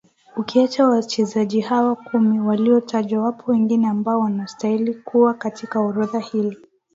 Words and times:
Ukiacha 0.37 0.87
wachezaji 0.87 1.61
hawa 1.61 1.95
kumi 1.95 2.39
waliotajwa 2.39 3.23
wapo 3.23 3.51
wengine 3.51 3.87
ambao 3.87 4.19
wanastahili 4.19 4.93
kuwa 4.93 5.33
katika 5.33 5.79
orodha 5.79 6.19
hii 6.19 6.55